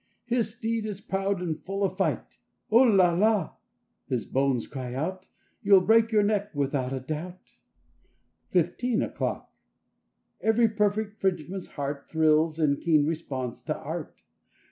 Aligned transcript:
His 0.25 0.55
steed 0.55 0.87
is 0.87 0.99
proud 0.99 1.43
and 1.43 1.63
full 1.63 1.83
of 1.83 1.95
fight. 1.95 2.39
''Oo 2.71 2.89
la 2.97 3.13
la!" 3.13 3.53
His 4.07 4.25
bonne 4.25 4.59
cries 4.63 4.95
out— 4.95 5.27
"You'll 5.61 5.81
break 5.81 6.11
your 6.11 6.23
neck 6.23 6.55
without 6.55 6.91
a 6.91 6.99
doubt!" 6.99 7.53
33. 8.51 8.61
I 8.61 8.63
A 8.63 8.63
FOURTEEN 8.63 9.01
O'CLOCK 9.13 9.49
35 10.41 10.41
FIFTEEN 10.41 10.41
O'CLOCK 10.41 10.41
E 10.41 10.51
very 10.55 10.69
perfect 10.69 11.21
Frenchman's 11.21 11.67
heart 11.77 12.09
Thrills 12.09 12.57
in 12.59 12.77
keen 12.77 13.05
response 13.05 13.61
to 13.61 13.77
Art. 13.77 14.23